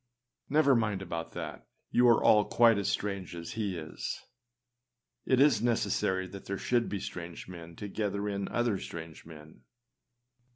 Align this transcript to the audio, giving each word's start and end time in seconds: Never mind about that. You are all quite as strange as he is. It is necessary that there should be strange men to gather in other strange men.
Never 0.49 0.73
mind 0.75 1.03
about 1.03 1.33
that. 1.33 1.67
You 1.91 2.07
are 2.07 2.23
all 2.23 2.45
quite 2.45 2.79
as 2.79 2.89
strange 2.89 3.35
as 3.35 3.51
he 3.51 3.77
is. 3.77 4.23
It 5.27 5.39
is 5.39 5.61
necessary 5.61 6.25
that 6.29 6.45
there 6.45 6.57
should 6.57 6.89
be 6.89 6.99
strange 6.99 7.47
men 7.47 7.75
to 7.75 7.87
gather 7.87 8.27
in 8.27 8.47
other 8.47 8.79
strange 8.79 9.27
men. 9.27 9.61